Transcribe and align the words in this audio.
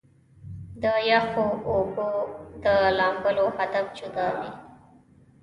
د 0.83 0.83
يخو 1.09 1.47
اوبو 1.71 2.09
د 2.63 2.65
لامبلو 2.97 3.45
هدف 3.57 3.85
جدا 3.99 4.27
وي- 4.39 4.49